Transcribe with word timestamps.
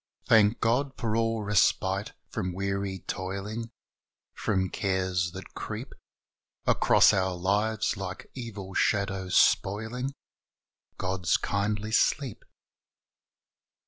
Thank 0.27 0.59
God 0.61 0.97
for 0.97 1.15
all 1.15 1.43
respite 1.43 2.13
from 2.31 2.55
weary 2.55 3.03
toiling, 3.05 3.69
From 4.33 4.71
cares 4.71 5.31
that 5.33 5.53
creep 5.53 5.93
Across 6.65 7.13
our 7.13 7.35
lives 7.35 7.95
like 7.97 8.31
evil 8.33 8.73
shadows, 8.73 9.35
spoiling 9.35 10.15
God's 10.97 11.37
kindly 11.37 11.91
sleep. 11.91 12.43